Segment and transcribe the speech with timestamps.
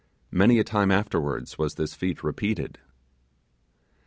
[0.31, 2.79] Many a time afterwards was this feat repeated.